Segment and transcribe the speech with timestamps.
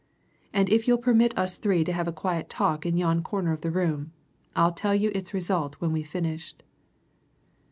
[0.51, 3.63] And if you'll permit us three to have a quiet talk in yon corner of
[3.63, 4.13] your room,
[4.55, 6.63] I'll tell you its result when we've finished."